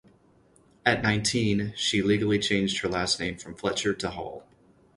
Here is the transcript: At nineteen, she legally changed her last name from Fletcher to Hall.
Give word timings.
At 0.83 1.03
nineteen, 1.03 1.73
she 1.77 2.01
legally 2.01 2.39
changed 2.39 2.79
her 2.79 2.89
last 2.89 3.19
name 3.19 3.37
from 3.37 3.53
Fletcher 3.53 3.93
to 3.93 4.09
Hall. 4.09 4.43